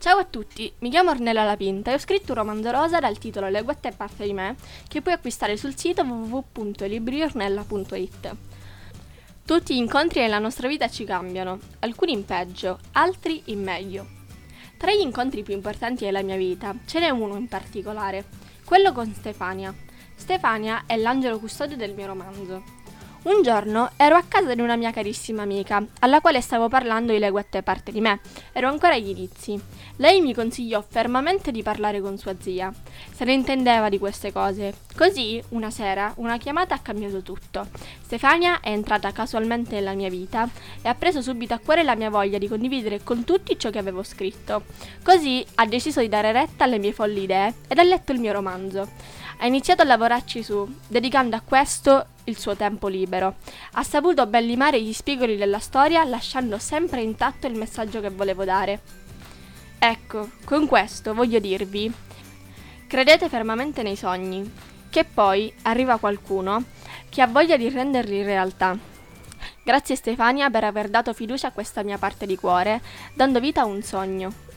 Ciao 0.00 0.18
a 0.18 0.24
tutti, 0.24 0.72
mi 0.78 0.90
chiamo 0.90 1.10
Ornella 1.10 1.42
Lapinta 1.42 1.90
e 1.90 1.94
ho 1.94 1.98
scritto 1.98 2.30
un 2.30 2.38
romanzo 2.38 2.70
rosa 2.70 3.00
dal 3.00 3.18
titolo 3.18 3.48
Le 3.48 3.62
guette 3.62 3.90
parte 3.90 4.26
di 4.26 4.32
me, 4.32 4.54
che 4.86 5.02
puoi 5.02 5.14
acquistare 5.14 5.56
sul 5.56 5.76
sito 5.76 6.02
www.libriornella.it. 6.02 8.36
Tutti 9.44 9.74
gli 9.74 9.78
incontri 9.78 10.20
nella 10.20 10.38
nostra 10.38 10.68
vita 10.68 10.88
ci 10.88 11.02
cambiano, 11.02 11.58
alcuni 11.80 12.12
in 12.12 12.24
peggio, 12.24 12.78
altri 12.92 13.42
in 13.46 13.60
meglio. 13.60 14.06
Tra 14.76 14.92
gli 14.92 15.00
incontri 15.00 15.42
più 15.42 15.54
importanti 15.54 16.04
della 16.04 16.22
mia 16.22 16.36
vita 16.36 16.76
ce 16.86 17.00
n'è 17.00 17.10
uno 17.10 17.34
in 17.34 17.48
particolare, 17.48 18.24
quello 18.64 18.92
con 18.92 19.12
Stefania. 19.12 19.74
Stefania 20.14 20.84
è 20.86 20.96
l'angelo 20.96 21.40
custode 21.40 21.74
del 21.74 21.94
mio 21.94 22.06
romanzo. 22.06 22.62
Un 23.20 23.42
giorno 23.42 23.90
ero 23.96 24.14
a 24.14 24.22
casa 24.26 24.54
di 24.54 24.60
una 24.60 24.76
mia 24.76 24.92
carissima 24.92 25.42
amica, 25.42 25.84
alla 25.98 26.20
quale 26.20 26.40
stavo 26.40 26.68
parlando 26.68 27.12
di 27.12 27.18
leguette 27.18 27.64
parte 27.64 27.90
di 27.90 28.00
me. 28.00 28.20
Ero 28.52 28.68
ancora 28.68 28.94
agli 28.94 29.08
inizi. 29.08 29.60
Lei 29.96 30.20
mi 30.20 30.32
consigliò 30.32 30.82
fermamente 30.86 31.50
di 31.50 31.64
parlare 31.64 32.00
con 32.00 32.16
sua 32.16 32.36
zia. 32.38 32.72
Se 33.12 33.24
ne 33.24 33.32
intendeva 33.32 33.88
di 33.88 33.98
queste 33.98 34.32
cose. 34.32 34.72
Così, 34.96 35.42
una 35.48 35.68
sera, 35.70 36.12
una 36.16 36.38
chiamata 36.38 36.76
ha 36.76 36.78
cambiato 36.78 37.20
tutto. 37.22 37.66
Stefania 38.00 38.60
è 38.60 38.70
entrata 38.70 39.10
casualmente 39.10 39.74
nella 39.74 39.94
mia 39.94 40.08
vita 40.08 40.48
e 40.80 40.88
ha 40.88 40.94
preso 40.94 41.20
subito 41.20 41.54
a 41.54 41.58
cuore 41.58 41.82
la 41.82 41.96
mia 41.96 42.10
voglia 42.10 42.38
di 42.38 42.46
condividere 42.46 43.02
con 43.02 43.24
tutti 43.24 43.58
ciò 43.58 43.70
che 43.70 43.78
avevo 43.78 44.04
scritto. 44.04 44.62
Così 45.02 45.44
ha 45.56 45.66
deciso 45.66 46.00
di 46.00 46.08
dare 46.08 46.30
retta 46.30 46.64
alle 46.64 46.78
mie 46.78 46.92
folli 46.92 47.24
idee 47.24 47.52
ed 47.66 47.78
ha 47.78 47.82
letto 47.82 48.12
il 48.12 48.20
mio 48.20 48.32
romanzo. 48.32 48.88
Ha 49.40 49.46
iniziato 49.46 49.82
a 49.82 49.84
lavorarci 49.84 50.42
su, 50.42 50.68
dedicando 50.86 51.36
a 51.36 51.40
questo 51.40 52.06
il 52.24 52.36
suo 52.38 52.56
tempo 52.56 52.88
libero. 52.88 53.36
Ha 53.72 53.82
saputo 53.84 54.26
ben 54.26 54.44
limare 54.44 54.82
gli 54.82 54.92
spigoli 54.92 55.36
della 55.36 55.60
storia, 55.60 56.04
lasciando 56.04 56.58
sempre 56.58 57.02
intatto 57.02 57.46
il 57.46 57.54
messaggio 57.54 58.00
che 58.00 58.10
volevo 58.10 58.44
dare. 58.44 58.80
Ecco, 59.78 60.30
con 60.44 60.66
questo 60.66 61.14
voglio 61.14 61.38
dirvi, 61.38 61.90
credete 62.88 63.28
fermamente 63.28 63.82
nei 63.82 63.94
sogni, 63.94 64.50
che 64.90 65.04
poi 65.04 65.52
arriva 65.62 65.98
qualcuno 65.98 66.64
che 67.08 67.22
ha 67.22 67.26
voglia 67.26 67.56
di 67.56 67.68
renderli 67.68 68.22
realtà. 68.22 68.76
Grazie 69.62 69.94
Stefania 69.94 70.50
per 70.50 70.64
aver 70.64 70.88
dato 70.88 71.12
fiducia 71.12 71.48
a 71.48 71.52
questa 71.52 71.82
mia 71.82 71.98
parte 71.98 72.26
di 72.26 72.36
cuore, 72.36 72.80
dando 73.14 73.38
vita 73.38 73.60
a 73.60 73.66
un 73.66 73.82
sogno. 73.82 74.47